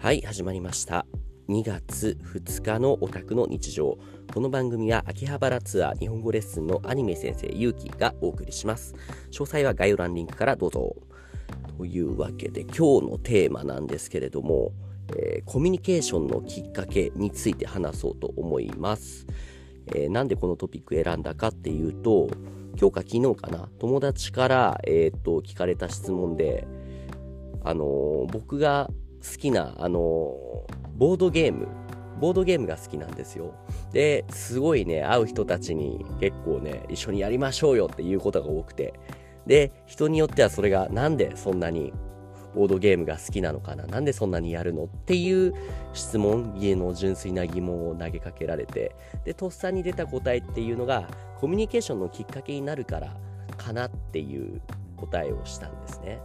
[0.00, 1.04] はい始まりました。
[1.50, 3.98] 2月2日のオタクの日常。
[4.32, 8.94] この番組は秋葉原ツアー日本語レッスンのアニメ先生ゆうきがお送りします。
[9.30, 10.96] 詳細は概要欄リンクからどうぞ。
[11.76, 14.72] というわけで今日のテーマなんですけれども、
[15.14, 19.26] えー、コミュニケーションのきっかけについて話そうと思います、
[19.88, 22.28] えー、なんでこのトピック選んだかっていうと
[22.78, 26.66] 今日か昨日かな友達から、えー、っと聞かれた質問で
[27.64, 28.88] あのー、僕が
[29.22, 30.00] 好きな、あの
[30.96, 31.68] ボードゲーム、
[32.20, 33.54] ボードゲームが好きなんですよ。
[33.92, 38.94] で、すごいね、会う人たちに結構ね、一緒にやりましょうよっていうことが多くて。
[39.46, 41.92] で、人によってはそれがなんでそんなに
[42.54, 45.54] ボードゲームが好きなのかななんでそんなにやるのっていう
[45.92, 53.16] 質問、家の純粋な疑問を投げかけられて、で、とっさに出た答えっていうのが、コミュニケーションのきっかけになるから
[53.56, 54.60] かなっていう
[54.96, 56.20] 答えをしたんですね。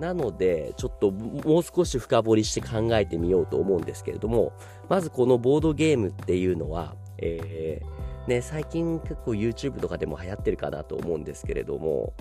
[0.00, 4.52] なので、ちょっともう少し深掘りして考えてみようと思うんですけれども、
[4.88, 12.14] まずこのボードゲームっていうのは、えー、ね、最近結構 YouTube とかでも流行ってるかなと思うんですけれども、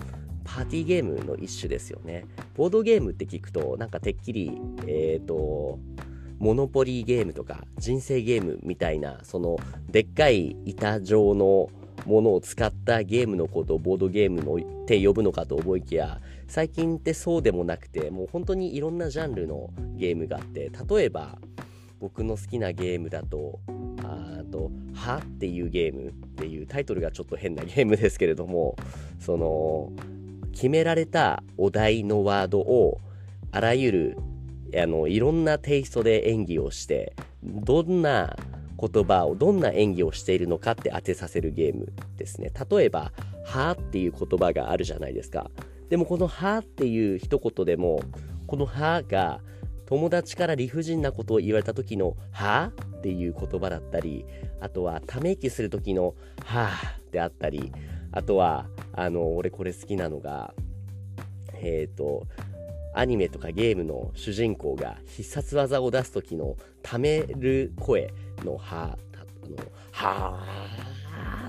[0.43, 2.25] パーティーゲームの一種ですよね。
[2.55, 5.79] ボードゲームって聞くと、なんかてっきり、えっ、ー、と、
[6.39, 9.57] モノポリーゲームとか人生ゲームみたいな、その
[9.89, 11.69] でっかい板状の
[12.05, 16.19] ものを使ったゲームのことをボードゲームのって呼ぶのかと思いきや
[16.49, 21.37] 最近ってそうでもなくてもう本当にいろんなジャンルのゲームがあって例えば
[21.99, 23.59] 僕の好きなゲームだと
[24.03, 28.75] あと「は」っていうゲームっていうタイトルがちょっと変なゲームですけれども
[29.19, 29.91] その
[30.51, 32.99] 決められたお題のワードを
[33.51, 34.17] あらゆる
[34.75, 37.13] あのいろんなテイストで演技をして
[37.43, 38.35] どんな
[38.79, 42.51] 言葉をどんな演技をしているのかって当てさせるゲームですね。
[42.69, 43.11] 例えば、
[43.43, 45.51] はっていう言葉があるじゃないですか。
[45.89, 48.01] でもこのはっていう一言でも、
[48.47, 49.41] このはが
[49.85, 54.25] 友達から理不尽なことを言われた時のはっていう言葉だったり、
[54.59, 56.13] あとはため息する時の
[56.45, 56.69] は
[57.11, 57.71] であったり、
[58.11, 60.53] あとは、あの、俺これ好きなのが、
[61.53, 62.27] えっ、ー、と、
[62.93, 68.13] アニメとかゲームの主人公が必殺技を出す時のためる声
[68.43, 68.97] のは、
[69.49, 69.57] の、
[69.91, 70.45] は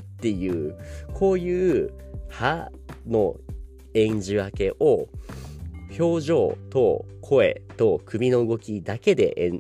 [0.00, 0.76] っていう、
[1.12, 1.92] こういう
[2.28, 2.70] は
[3.06, 3.36] の
[3.94, 5.08] 演じ分けを
[5.98, 9.52] 表情と声と首の動きだけで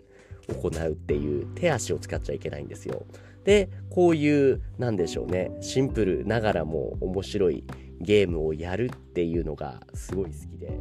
[0.48, 3.04] 行うっていう手足を使っちゃいけないんですよ。
[3.44, 7.64] で、こういう、なんでしょうね、シンプルながらも面白い
[8.00, 10.78] ゲームをやるっていうのがすごい好きで、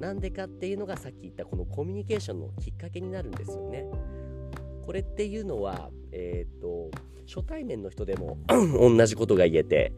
[0.00, 3.86] なんでかっていうのがさっき言ったこのコミュニケーションのきっかけになるんですよね。
[4.84, 6.90] これっていうのは、えっ、ー、と、
[7.26, 9.92] 初対面の人でも 同じことが言えて、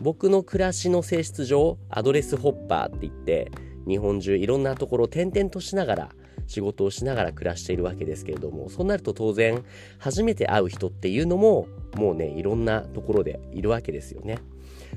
[0.00, 3.50] 僕の暮らしの性質上、アドレスホッパーって言って、
[3.86, 6.08] 日本中いろんなところを転々としながら、
[6.46, 9.64] 仕事をしながら暮らしているわけですけれども、そうなると当然、
[9.98, 14.38] 初めて会う人っていうのも、もうね、いろんなところでいるわけですよね。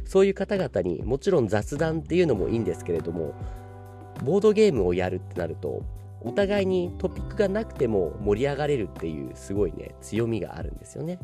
[0.05, 3.33] そういう方々にもちろん雑談っていうのもいいんですけれども、
[4.23, 5.83] ボードゲームをやるってなると、
[6.21, 11.19] お互いにトピックがなくても盛り上がれるっていうすごいね強みがあるんですよね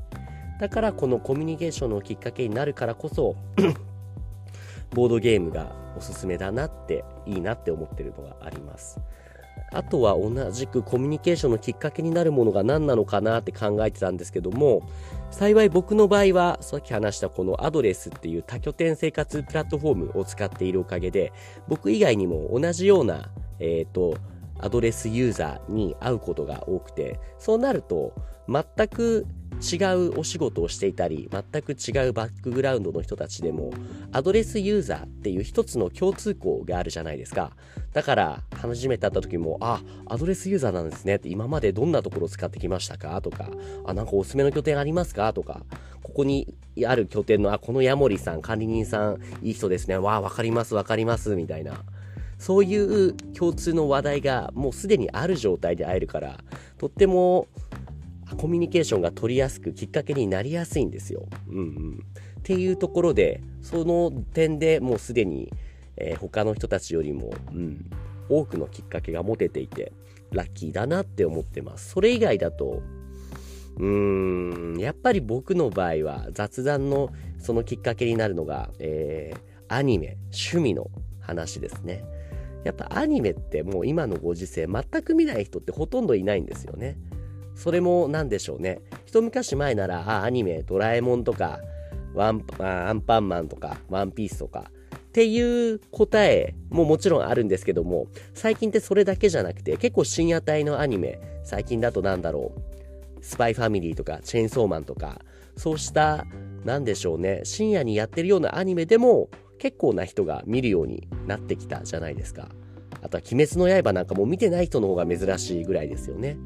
[0.60, 3.36] だからこのコミュニケーションのきっかけになるからこそ
[4.92, 9.00] ボードゲームがおすすめだなっていいなって思ってるのがあります。
[9.72, 14.88] あとは同じくコミュニケーションのきっかけになるものが何なのかなって考えてたんですけども
[15.32, 21.34] 幸い僕の場合はさっき話したこのアドレスっていう多拠点生活プラットフォームを使っているおかげで
[21.68, 24.16] 僕以外にも同じようなえっ、ー、と
[24.64, 28.14] アドレスユーザーに会うことが多くて、そうなると、
[28.48, 29.28] 全く
[29.64, 33.72] 違うお仕事をしていたり、全く違うバックグラウンドの人たちでも、
[34.12, 37.52] アドレスユーザーっていう一つの共通項があるじゃないですか。
[37.94, 43.50] だから、初めて会った時も、あ、アドレスユーザーなんですねって、今までどんなところを使ってきましたかとか、
[43.86, 45.64] あ、なんかおすすめの拠点ありますかとか、
[46.02, 46.54] ここに
[46.86, 49.98] ある拠点の、あ、このヤモリさん、管理人さん、いい人ですね。
[49.98, 51.84] わあ、わかります、わかります、みたいな。
[52.44, 56.44] そういう共通の話題がもうすでにある状態で会えるから
[56.78, 57.48] とっても
[58.36, 61.26] コミュニケーションが取りやすくきっかけになりやすいんですよ。
[61.50, 62.06] うんうん、
[62.40, 65.52] っていうところでその点でもうすでに、
[65.98, 67.90] えー、他の人たちよりも、うん、
[68.30, 69.92] 多くのきっかけが持てていて
[70.32, 71.92] ラッキーだなって思ってます。
[71.92, 72.82] それ以外だと
[73.78, 77.10] うーんやっぱり僕の場合は雑談の
[77.40, 80.90] そのきっかけになるのが、えー、アニメ趣味の
[81.20, 82.04] 話ですね。
[82.64, 86.98] やっぱアニメってもう今のご時世全く見ない人ってほとんどいないんですよね。
[87.56, 88.82] それも何でしょうね。
[89.06, 91.60] 一昔前なら、あ、アニメ、ドラえもんとか、
[92.14, 94.72] ワンアンパンマンとか、ワンピースとか、
[95.08, 105.22] っていう答えももちろんあるんですけども、最近ってそれだけじゃなくて、結構深夜帯のアニメ、最近だとなんだろう、スパイファミリーとか、チェーンソーマンとか、
[105.56, 106.26] そうした、
[106.66, 109.30] なんでしょうね、深夜にやってるようなアニメでも、
[109.60, 112.50] 結構な人が見るようになってきたじゃないですか。
[113.02, 116.38] あとは鬼滅の刃なんかも見てない人の方が珍しいぐらいですよね。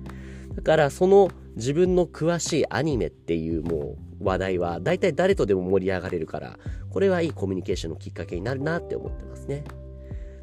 [0.57, 6.57] だからその自分の詳しいアニメっていうもう話題は大体誰とでも盛り上がれるから
[6.89, 9.63] これはいいコミュニケーションのきっかけになるなって思ってますね。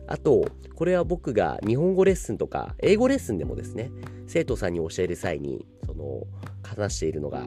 [0.07, 3.91] あと、これは僕が日本語レッスンとか英語レッスンでもですね、
[4.27, 6.27] 生徒さんに教える際に、その、
[6.63, 7.47] 話しているのが、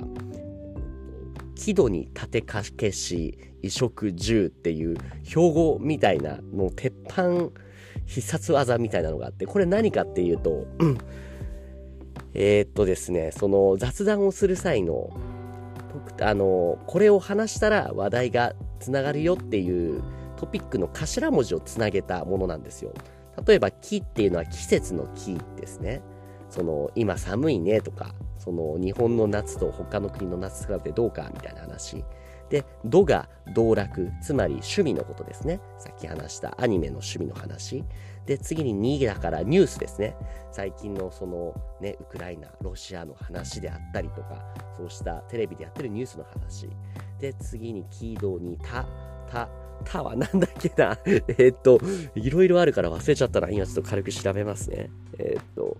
[1.55, 7.49] 木戸に立てかけし、移植銃っていう標語みたいなの鉄板
[8.05, 10.65] 必殺技みたいなのがあって、これ何かっていうと、
[12.39, 15.09] えー、っとですね、その雑談をする際の、
[16.21, 20.03] あの、これを話したら話題がつながるよっていう
[20.37, 22.93] トピックの頭文字をつなげたものなんですよ。
[23.45, 26.01] 例えば、木っていうのは季節の木ですね。
[26.51, 32.05] その、今寒いねとか、その、日本の夏と他の国の夏比べてどうかみたいな話。
[32.49, 35.59] で、度が道楽、つまり趣味のことですね。
[35.79, 37.83] さっき話したアニメの趣味の話。
[38.25, 40.15] で、次に2だからニュースですね。
[40.51, 46.69] 最近のそのね、ウクライナ、ロシアの話であったりとか、そうしたテレビでやってるニュースの話。
[47.19, 48.85] で、次にキードにた、
[49.29, 49.49] た、
[49.83, 50.97] たはなんだっけな
[51.37, 51.79] えっと、
[52.15, 54.89] いろいろあるから忘れちゃったら、今ちょっと軽く調べますね。
[55.17, 55.77] え、っと、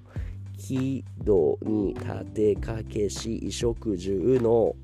[0.58, 4.76] 木戸に立てかけし衣食住の、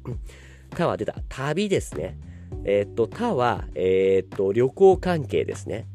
[0.73, 1.15] たは出た。
[1.29, 2.17] 旅ですね。
[2.65, 5.87] え、っと、たは、え、っと、旅行関係ですね。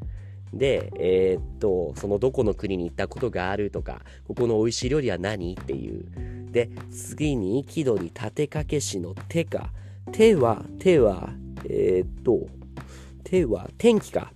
[0.53, 6.05] で、え、っと、そのどこの国に行ったことがあるとか、ここの美味しい料理は何っていう。
[6.51, 9.71] で、次に、木戸に立てかけしの手か。
[10.13, 11.31] 手は、手は、
[11.69, 12.47] え、っと、
[13.25, 14.33] 手は天気か。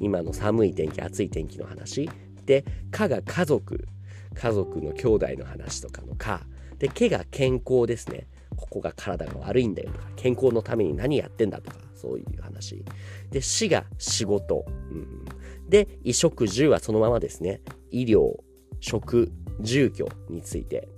[0.00, 2.10] 今の寒い天気、暑い天気の話。
[2.44, 3.86] で、かが家族。
[4.34, 6.42] 家族の兄弟の話とかのか。
[6.78, 8.26] で、けが健康ですね。
[8.56, 12.84] ここが体が悪いんだよとか、健康のために何やってんだとか、そういう話。
[13.30, 14.64] で、死が仕事。
[14.90, 15.24] うん、
[15.68, 17.60] で、衣食住はそのままですね。
[17.90, 18.36] 医療、
[18.80, 20.88] 食、住居について。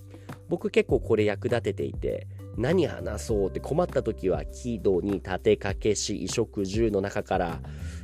[0.49, 2.26] 僕結構これ役立てていて、
[2.56, 7.61] 何話そうって困った時は喜怒に立てかけし衣食住の中から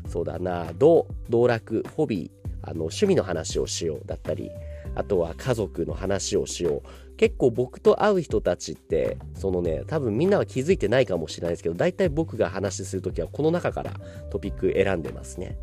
[0.09, 4.51] そうだな道道楽ホビーあの趣味の話をしようだったり
[4.97, 7.17] あとは家族の話をしよう。
[7.17, 13.93] 結構僕と会う人たちってそのね多分みんなは気づいてないかもしれないですけど大体僕が話する時はこの中から
[14.31, 15.57] トピック選んでますね。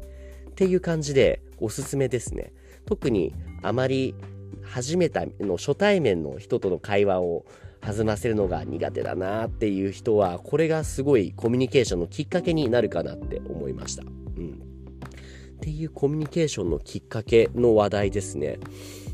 [0.50, 2.54] っていう感じでおすすめですね。
[2.86, 4.16] 特にあまり
[4.64, 7.46] 初めたの初対面の人との会話を
[7.82, 14.04] 弾ませるのが苦手だなっていう人は、これがすごいコミュニケーションのきっかけになるかなって思いました。
[15.64, 18.60] っていうコミュニケーションのきっかけの話題ですね。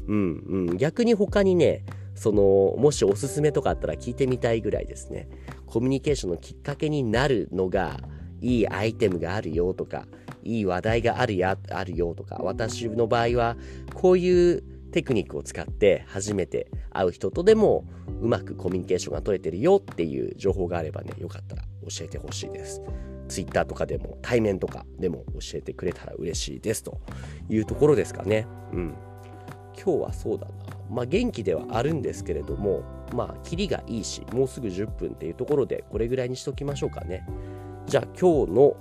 [0.07, 0.77] うんうん。
[0.77, 1.85] 逆に他にね、
[2.15, 5.29] その、もしおすすめとかあったら聞いてみたいぐらいですね。
[5.67, 7.99] コミュニケーションのきっかけになるのが、
[8.41, 10.07] いいアイテムがあるよとか、
[10.43, 13.55] いい話題があるや、あるよとか、私の場合は、
[13.93, 17.85] こういうテクニックを使って初めて会う人とでも
[18.21, 22.81] うまくコミュニケーションが取れてるよっていう情報があればね、よかったら教えてほしいです。
[23.29, 26.99] Twitter とかでも対面とかでも教えてくれたら嬉しいですと
[27.49, 28.45] いうところですかね。
[28.73, 28.95] うん。
[29.81, 30.53] 今日はそうだな。
[30.89, 37.25] まあ元気ではあるんですけれども、まあ、キリがいいし、もうすぐ10分っていうところで、これぐらいにしときましょうかね。
[37.85, 38.77] じゃあ今日のこ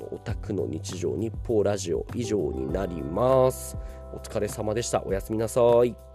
[0.00, 3.76] のオタクの日常日報ラジオ以上になります。
[4.12, 5.02] お疲れ様でした。
[5.04, 6.09] おやすみなさい。